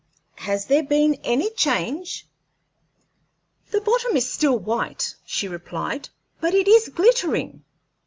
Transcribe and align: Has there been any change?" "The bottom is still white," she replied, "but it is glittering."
Has 0.39 0.65
there 0.65 0.81
been 0.81 1.13
any 1.23 1.51
change?" 1.51 2.27
"The 3.69 3.81
bottom 3.81 4.17
is 4.17 4.27
still 4.33 4.57
white," 4.57 5.13
she 5.27 5.47
replied, 5.47 6.09
"but 6.39 6.55
it 6.55 6.67
is 6.67 6.89
glittering." 6.89 7.63